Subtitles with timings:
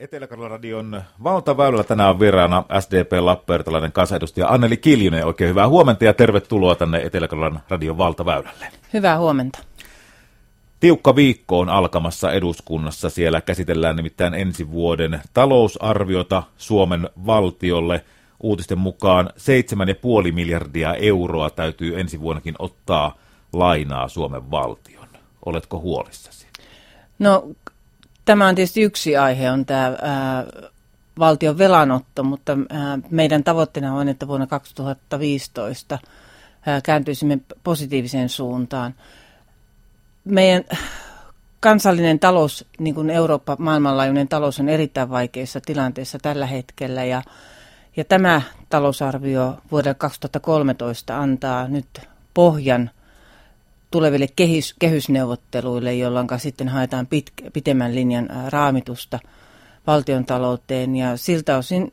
[0.00, 5.26] Etelä-Karjalan radion valtaväylällä tänään on vieraana SDP Lappeenrantalainen kansanedustaja Anneli Kiljunen.
[5.26, 8.66] Oikein hyvää huomenta ja tervetuloa tänne Etelä-Karjalan radion valtaväylälle.
[8.92, 9.58] Hyvää huomenta.
[10.80, 13.10] Tiukka viikko on alkamassa eduskunnassa.
[13.10, 18.04] Siellä käsitellään nimittäin ensi vuoden talousarviota Suomen valtiolle.
[18.40, 19.30] Uutisten mukaan
[20.26, 23.16] 7,5 miljardia euroa täytyy ensi vuonnakin ottaa
[23.52, 25.08] lainaa Suomen valtion.
[25.46, 26.46] Oletko huolissasi?
[27.18, 27.48] No
[28.28, 30.44] Tämä on tietysti yksi aihe, on tämä ää,
[31.18, 35.98] valtion velanotto, mutta ää, meidän tavoitteena on, että vuonna 2015
[36.66, 38.94] ää, kääntyisimme positiiviseen suuntaan.
[40.24, 40.64] Meidän
[41.60, 47.22] kansallinen talous, niin kuin Eurooppa, maailmanlaajuinen talous on erittäin vaikeassa tilanteessa tällä hetkellä ja,
[47.96, 52.00] ja tämä talousarvio vuodelle 2013 antaa nyt
[52.34, 52.90] pohjan
[53.90, 59.18] tuleville kehys, kehysneuvotteluille, jolloin sitten haetaan pit, pitemmän linjan raamitusta
[59.86, 60.96] valtion talouteen.
[60.96, 61.92] Ja siltä osin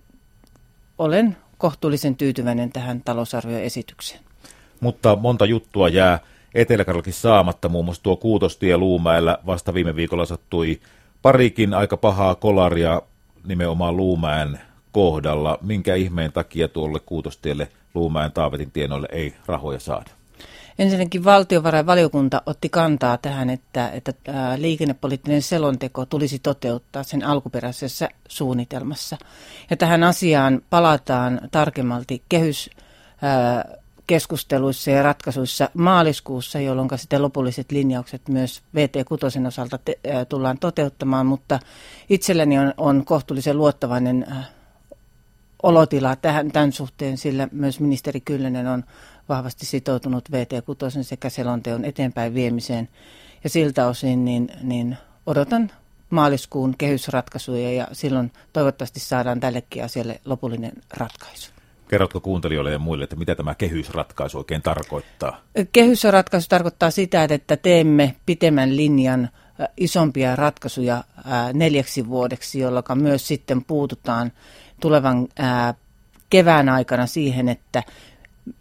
[0.97, 4.21] olen kohtuullisen tyytyväinen tähän talousarvioesitykseen.
[4.79, 6.19] Mutta monta juttua jää
[6.55, 10.79] etelä saamatta, muun muassa tuo Kuutostie Luumäellä vasta viime viikolla sattui
[11.21, 13.01] parikin aika pahaa kolaria
[13.45, 14.59] nimenomaan Luumäen
[14.91, 15.57] kohdalla.
[15.61, 20.11] Minkä ihmeen takia tuolle Kuutostielle Luumäen Taavetin tienoille ei rahoja saada?
[20.79, 24.13] Ensinnäkin valtiovarainvaliokunta otti kantaa tähän, että, että
[24.57, 29.17] liikennepoliittinen selonteko tulisi toteuttaa sen alkuperäisessä suunnitelmassa.
[29.69, 32.69] Ja tähän asiaan palataan tarkemmalti kehys
[34.07, 41.59] keskusteluissa ja ratkaisuissa maaliskuussa, jolloin sitten lopulliset linjaukset myös VT6 osalta te, tullaan toteuttamaan, mutta
[42.09, 44.25] itselläni on, on kohtuullisen luottavainen
[45.63, 48.83] olotila tähän, tämän suhteen, sillä myös ministeri Kyllönen on
[49.29, 52.89] vahvasti sitoutunut VT6 sekä selonteon eteenpäin viemiseen.
[53.43, 55.71] Ja siltä osin niin, niin odotan
[56.09, 61.51] maaliskuun kehysratkaisuja ja silloin toivottavasti saadaan tällekin asialle lopullinen ratkaisu.
[61.87, 65.41] Kerrotko kuuntelijoille ja muille, että mitä tämä kehysratkaisu oikein tarkoittaa?
[65.71, 69.29] Kehysratkaisu tarkoittaa sitä, että teemme pitemmän linjan
[69.77, 71.03] isompia ratkaisuja
[71.53, 74.31] neljäksi vuodeksi, jolloin myös sitten puututaan
[74.81, 75.27] tulevan
[76.29, 77.83] kevään aikana siihen, että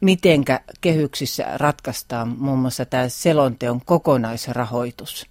[0.00, 5.26] mitenkä kehyksissä ratkaistaan muun muassa tämä selonteon kokonaisrahoitus.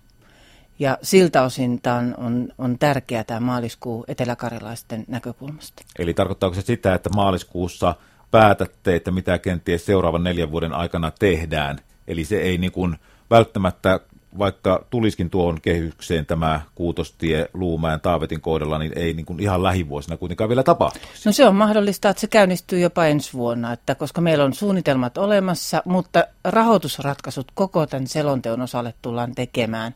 [0.80, 5.84] Ja siltä osin tämä on, on, on tärkeää tämä maaliskuu eteläkarjalaisten näkökulmasta.
[6.00, 7.96] Eli tarkoittaako se sitä, että maaliskuussa
[8.32, 11.80] päätätte, että mitä kenties seuraavan neljän vuoden aikana tehdään?
[12.08, 12.96] Eli se ei niin kuin
[13.30, 14.00] välttämättä
[14.38, 20.18] vaikka tuliskin tuohon kehykseen tämä Kuutostie Luumäen Taavetin kohdalla, niin ei niin kuin ihan lähivuosina
[20.18, 21.22] kuitenkaan vielä tapahtuisi.
[21.26, 25.18] No se on mahdollista, että se käynnistyy jopa ensi vuonna, että koska meillä on suunnitelmat
[25.18, 29.94] olemassa, mutta rahoitusratkaisut koko tämän selonteon osalle tullaan tekemään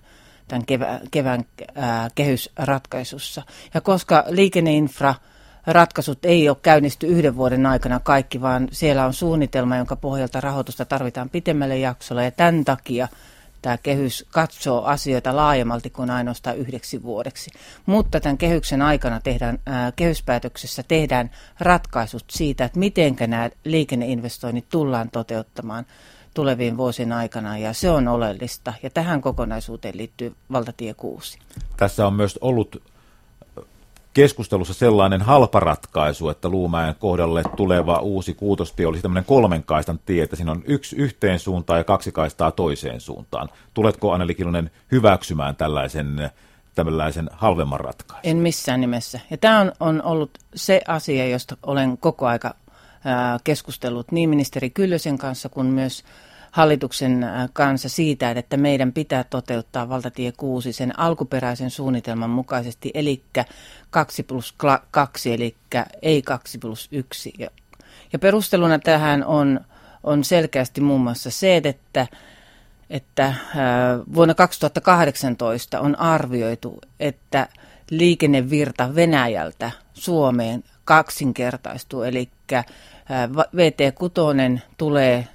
[0.47, 1.45] tämän kevään, kevään
[1.75, 3.43] ää, kehysratkaisussa.
[3.73, 5.15] Ja koska liikenneinfra
[5.67, 10.85] ratkaisut ei ole käynnisty yhden vuoden aikana kaikki, vaan siellä on suunnitelma, jonka pohjalta rahoitusta
[10.85, 13.07] tarvitaan pitemmälle jaksolle ja tämän takia–
[13.67, 17.51] tämä kehys katsoo asioita laajemmalti kuin ainoastaan yhdeksi vuodeksi.
[17.85, 21.29] Mutta tämän kehyksen aikana tehdään, ää, kehyspäätöksessä tehdään
[21.59, 25.85] ratkaisut siitä, että miten nämä liikenneinvestoinnit tullaan toteuttamaan
[26.33, 28.73] tulevien vuosien aikana, ja se on oleellista.
[28.83, 31.39] Ja tähän kokonaisuuteen liittyy valtatie 6.
[31.77, 32.83] Tässä on myös ollut
[34.17, 40.35] keskustelussa sellainen halpa ratkaisu, että Luumäen kohdalle tuleva uusi kuutostie olisi tämmöinen kolmenkaistan tie, että
[40.35, 43.49] siinä on yksi yhteen suuntaan ja kaksi kaistaa toiseen suuntaan.
[43.73, 46.31] Tuletko Anneli Kilonen hyväksymään tällaisen
[46.75, 48.21] tällaisen halvemman ratkaisun?
[48.23, 49.19] En missään nimessä.
[49.29, 52.55] Ja tämä on, on ollut se asia, josta olen koko aika
[53.43, 56.03] keskustellut niin ministeri Kyllösen kanssa kuin myös
[56.51, 63.23] hallituksen äh, kanssa siitä, että meidän pitää toteuttaa valtatie 6 sen alkuperäisen suunnitelman mukaisesti, eli
[63.89, 64.55] 2 plus
[64.91, 65.55] 2, eli
[66.01, 67.33] ei 2 plus 1.
[67.39, 67.49] Ja,
[68.13, 69.59] ja perusteluna tähän on,
[70.03, 72.07] on selkeästi muun muassa se, että,
[72.89, 73.35] että äh,
[74.13, 77.47] vuonna 2018 on arvioitu, että
[77.89, 82.65] liikennevirta Venäjältä Suomeen kaksinkertaistuu, eli äh,
[83.55, 85.27] VT6 tulee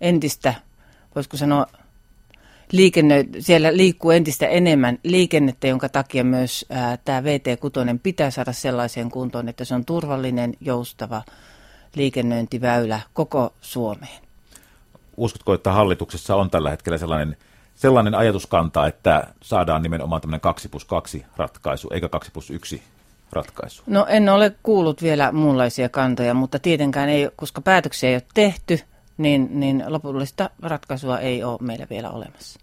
[0.00, 0.54] entistä,
[1.14, 1.66] voisiko sanoa,
[2.72, 9.10] liikenne, siellä liikkuu entistä enemmän liikennettä, jonka takia myös ää, tämä VT6 pitää saada sellaiseen
[9.10, 11.22] kuntoon, että se on turvallinen, joustava
[11.94, 14.26] liikennöintiväylä koko Suomeen.
[15.16, 17.36] Uskotko, että hallituksessa on tällä hetkellä sellainen,
[17.74, 22.82] sellainen ajatuskanta, että saadaan nimenomaan tämmöinen 2 plus 2 ratkaisu, eikä 2 plus 1
[23.32, 23.82] ratkaisu?
[23.86, 28.80] No en ole kuullut vielä muunlaisia kantoja, mutta tietenkään ei, koska päätöksiä ei ole tehty–
[29.18, 32.60] niin, niin lopullista ratkaisua ei ole meillä vielä olemassa.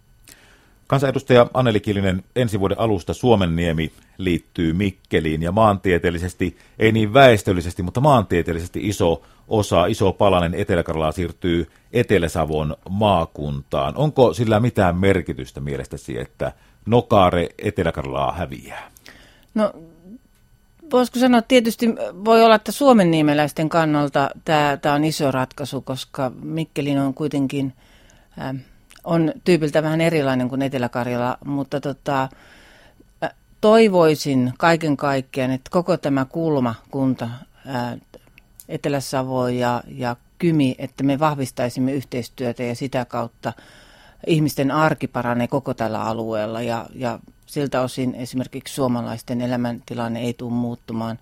[0.87, 8.01] Kansanedustaja Anneli Kilinen, ensi vuoden alusta Suomenniemi liittyy Mikkeliin ja maantieteellisesti, ei niin väestöllisesti, mutta
[8.01, 13.95] maantieteellisesti iso osa, iso palanen Etelä-Karjalaa siirtyy Etelä-Savon maakuntaan.
[13.97, 16.51] Onko sillä mitään merkitystä mielestäsi, että
[16.85, 18.91] Nokaare Etelä-Karjalaa häviää?
[19.53, 19.73] No
[20.91, 21.89] voisiko sanoa, että tietysti
[22.25, 27.73] voi olla, että Suomen niemeläisten kannalta tämä, tämä on iso ratkaisu, koska Mikkelin on kuitenkin,
[28.41, 28.55] äh,
[29.03, 32.29] on tyypiltä vähän erilainen kuin Etelä-Karjala, mutta tota,
[33.23, 37.97] äh, toivoisin kaiken kaikkiaan, että koko tämä kulmakunta, äh,
[38.69, 43.53] Etelä-Savo ja, ja Kymi, että me vahvistaisimme yhteistyötä ja sitä kautta
[44.27, 50.53] ihmisten arki paranee koko tällä alueella ja, ja siltä osin esimerkiksi suomalaisten elämäntilanne ei tule
[50.53, 51.19] muuttumaan.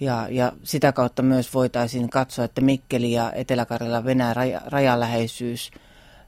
[0.00, 5.70] Ja, ja sitä kautta myös voitaisiin katsoa, että Mikkeli ja Etelä-Karjala Venäjän raja, rajaläheisyys,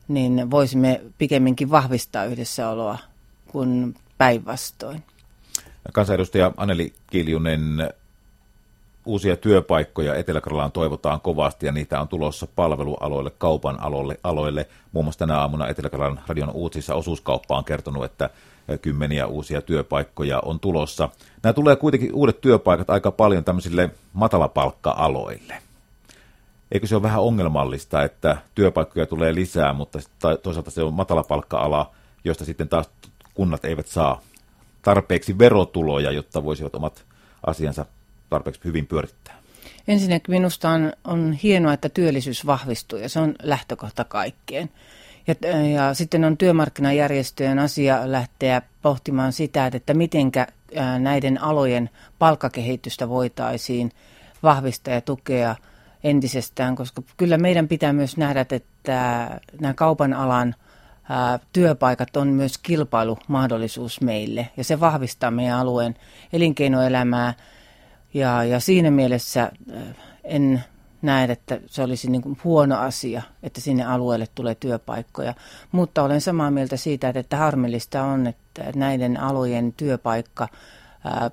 [0.08, 2.98] niin voisimme pikemminkin vahvistaa yhdessäoloa
[3.48, 5.02] kuin päinvastoin.
[5.92, 7.92] Kansanedustaja Anneli Kiljunen,
[9.04, 14.20] uusia työpaikkoja Etelä-Karjalaan toivotaan kovasti ja niitä on tulossa palvelualoille, kaupan aloille.
[14.22, 14.68] aloille.
[14.92, 18.30] Muun muassa tänä aamuna Etelä-Karjalan radion uutisissa osuuskauppa on kertonut, että
[18.82, 21.08] kymmeniä uusia työpaikkoja on tulossa.
[21.42, 25.54] Nämä tulee kuitenkin uudet työpaikat aika paljon tämmöisille matalapalkka-aloille.
[26.72, 29.98] Eikö se ole vähän ongelmallista, että työpaikkoja tulee lisää, mutta
[30.42, 31.90] toisaalta se on matalapalkka-ala,
[32.24, 32.90] josta sitten taas
[33.34, 34.20] kunnat eivät saa
[34.82, 37.04] tarpeeksi verotuloja, jotta voisivat omat
[37.46, 37.86] asiansa
[38.30, 39.38] tarpeeksi hyvin pyörittää?
[39.88, 44.70] Ensinnäkin minusta on, on hienoa, että työllisyys vahvistuu ja se on lähtökohta kaikkeen.
[45.28, 45.34] Ja,
[45.74, 50.46] ja sitten on työmarkkinajärjestöjen asia lähteä pohtimaan sitä, että mitenkä
[50.98, 53.92] näiden alojen palkkakehitystä voitaisiin
[54.42, 55.56] vahvistaa ja tukea
[56.04, 60.54] entisestään, koska kyllä meidän pitää myös nähdä, että nämä kaupan alan
[61.52, 64.48] työpaikat on myös kilpailumahdollisuus meille.
[64.56, 65.94] Ja se vahvistaa meidän alueen
[66.32, 67.34] elinkeinoelämää.
[68.14, 69.52] Ja, ja siinä mielessä
[70.24, 70.64] en
[71.02, 75.34] näen, että se olisi niin kuin huono asia, että sinne alueelle tulee työpaikkoja.
[75.72, 80.48] Mutta olen samaa mieltä siitä, että harmillista on, että näiden alojen työpaikka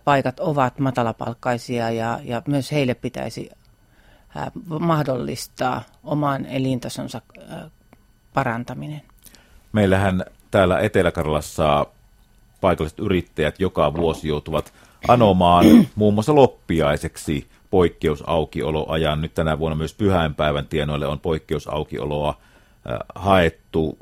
[0.03, 3.49] paikat ovat matalapalkkaisia ja, ja myös heille pitäisi
[4.79, 7.21] mahdollistaa oman elintasonsa
[8.33, 9.01] parantaminen.
[9.73, 11.85] Meillähän täällä Etelä-Karjalassa
[12.61, 14.73] paikalliset yrittäjät joka vuosi joutuvat
[15.07, 15.65] anomaan
[15.95, 19.21] muun muassa loppiaiseksi poikkeusaukioloajan.
[19.21, 23.97] Nyt tänä vuonna myös pyhäinpäivän tienoille on poikkeusaukioloa äh, haettu.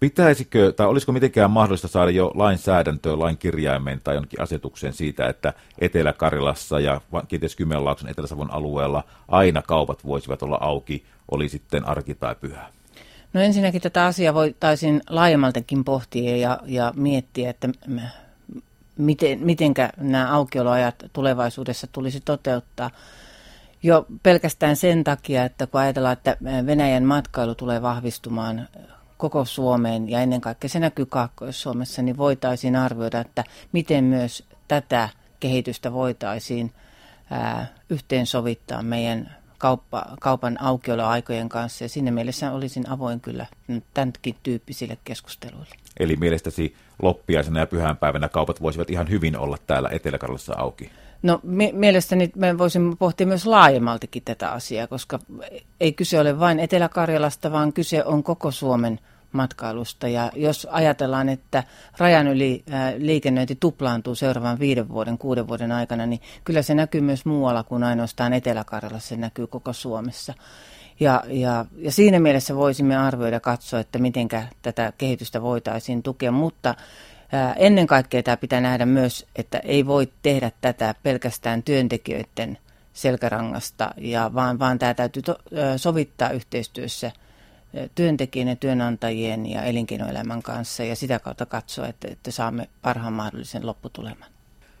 [0.00, 5.52] Pitäisikö, tai olisiko mitenkään mahdollista saada jo lainsäädäntöä, lain kirjaimeen tai jonkin asetukseen siitä, että
[5.78, 12.34] Etelä-Karjalassa ja kenties Kymenlaakson Etelä-Savon alueella aina kaupat voisivat olla auki, oli sitten arki tai
[12.40, 12.68] pyhä?
[13.32, 17.68] No ensinnäkin tätä asiaa voitaisiin laajemmaltakin pohtia ja, ja miettiä, että
[18.98, 22.90] miten, mitenkä nämä aukioloajat tulevaisuudessa tulisi toteuttaa.
[23.82, 26.36] Jo pelkästään sen takia, että kun ajatellaan, että
[26.66, 28.68] Venäjän matkailu tulee vahvistumaan
[29.16, 35.08] koko Suomeen ja ennen kaikkea se näkyy Kaakkois-Suomessa, niin voitaisiin arvioida, että miten myös tätä
[35.40, 36.72] kehitystä voitaisiin
[37.30, 41.84] ää, yhteensovittaa meidän kauppa, kaupan aukioloaikojen kanssa.
[41.84, 43.46] Ja siinä mielessä olisin avoin kyllä
[43.94, 45.74] tämänkin tyyppisille keskusteluille.
[46.00, 50.18] Eli mielestäsi loppiaisena ja pyhänpäivänä kaupat voisivat ihan hyvin olla täällä etelä
[50.56, 50.90] auki?
[51.22, 55.18] No mi- mielestäni me voisimme pohtia myös laajemmaltikin tätä asiaa, koska
[55.80, 59.00] ei kyse ole vain Etelä-Karjalasta, vaan kyse on koko Suomen
[59.32, 60.08] matkailusta.
[60.08, 61.64] Ja jos ajatellaan, että
[61.98, 62.64] rajan yli
[62.96, 67.84] liikennöinti tuplaantuu seuraavan viiden vuoden, kuuden vuoden aikana, niin kyllä se näkyy myös muualla kuin
[67.84, 70.34] ainoastaan Etelä-Karjalassa, se näkyy koko Suomessa.
[71.00, 74.28] Ja, ja, ja siinä mielessä voisimme arvioida katsoa, että miten
[74.62, 76.74] tätä kehitystä voitaisiin tukea, mutta
[77.32, 82.58] ää, ennen kaikkea tämä pitää nähdä myös, että ei voi tehdä tätä pelkästään työntekijöiden
[82.92, 87.12] selkärangasta, ja vaan, vaan tämä täytyy to, ää, sovittaa yhteistyössä
[87.94, 93.66] työntekijän ja työnantajien ja elinkeinoelämän kanssa ja sitä kautta katsoa, että, että saamme parhaan mahdollisen
[93.66, 94.28] lopputuleman.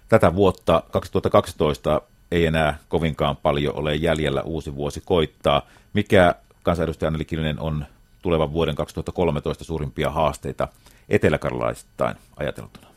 [0.08, 5.62] Tätä vuotta 2012 ei enää kovinkaan paljon ole jäljellä uusi vuosi koittaa.
[5.92, 7.86] Mikä kansanedustaja Anneli Kilinen on
[8.22, 10.68] tulevan vuoden 2013 suurimpia haasteita
[11.08, 12.88] eteläkarjalaisittain ajateltuna?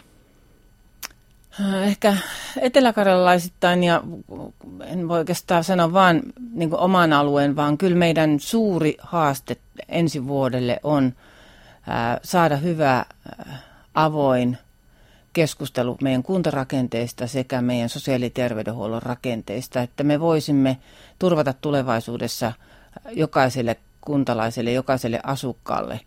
[1.84, 2.18] Ehkä
[2.62, 4.04] eteläkarjalaisittain ja
[4.86, 6.22] en voi oikeastaan sanoa vain
[6.54, 9.58] niin oman alueen, vaan kyllä meidän suuri haaste
[9.90, 11.14] ensi vuodelle on
[11.88, 13.58] ää, saada hyvä ää,
[13.94, 14.58] avoin
[15.34, 20.78] keskustelu meidän kuntarakenteista sekä meidän sosiaali- ja terveydenhuollon rakenteista, että me voisimme
[21.20, 22.54] turvata tulevaisuudessa
[23.12, 26.00] jokaiselle kuntalaiselle, jokaiselle asukkaalle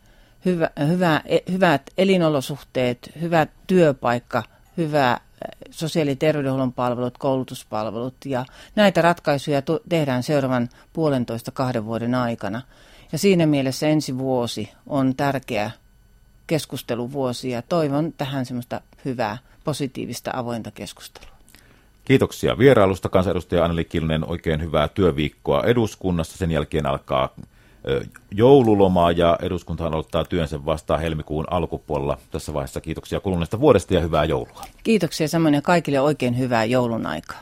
[0.45, 4.43] hyvä, hyvä, e, hyvät elinolosuhteet, hyvä työpaikka,
[4.77, 5.19] hyvä
[5.71, 8.45] sosiaali- ja terveydenhuollon palvelut, koulutuspalvelut ja
[8.77, 12.63] näitä ratkaisuja tehdään seuraavan puolentoista kahden vuoden aikana.
[13.13, 15.71] Ja siinä mielessä ensi vuosi on tärkeä
[16.47, 21.35] keskusteluvuosi ja toivon tähän semmoista hyvää, positiivista, avointa keskustelua.
[22.05, 24.29] Kiitoksia vierailusta kansanedustaja Anneli Kilnen.
[24.29, 26.39] Oikein hyvää työviikkoa eduskunnassa.
[26.39, 27.29] Sen jälkeen alkaa
[28.31, 32.19] joululomaa ja eduskunta aloittaa työnsä vasta helmikuun alkupuolella.
[32.31, 34.63] Tässä vaiheessa kiitoksia kuluneesta vuodesta ja hyvää joulua.
[34.83, 37.41] Kiitoksia samoin ja kaikille oikein hyvää joulun aikaa.